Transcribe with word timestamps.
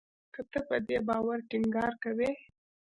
که 0.33 0.41
ته 0.51 0.59
په 0.67 0.77
دې 0.87 0.97
باور 1.07 1.37
ټینګار 1.49 1.93
کوې 2.03 2.31